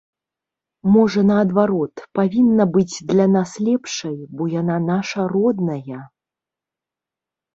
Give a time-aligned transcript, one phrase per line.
[0.93, 6.01] Можа, наадварот, павінна быць для нас лепшай, бо яна наша родная?